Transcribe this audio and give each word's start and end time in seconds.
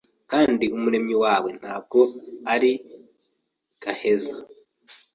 Kandi 0.31 0.65
Umuremyi 0.75 1.15
wawe 1.23 1.49
ntabwo 1.59 1.99
ari 2.53 2.71
gaheza 3.81 4.35